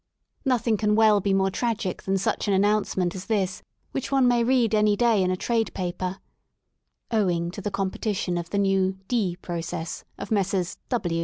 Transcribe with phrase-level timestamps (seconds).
[0.45, 3.61] Nothing can well be more tragic than such an announcement as this,
[3.91, 6.17] which one may read any day in a trade paper:
[7.11, 10.79] Owing to the competition of the new D process of Messrs.